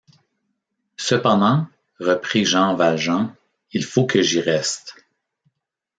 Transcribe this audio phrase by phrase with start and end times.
[0.97, 1.67] Cependant,
[1.99, 3.35] reprit Jean Valjean,
[3.71, 4.95] il faut que j’y reste.